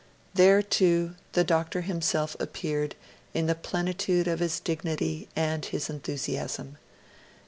There, 0.33 0.63
too, 0.63 1.13
the 1.33 1.43
Doctor 1.43 1.81
himself 1.81 2.35
appeared 2.39 2.95
in 3.35 3.45
the 3.45 3.53
plenitude 3.53 4.27
of 4.27 4.39
his 4.39 4.59
dignity 4.59 5.29
and 5.35 5.63
his 5.63 5.91
enthusiasm. 5.91 6.79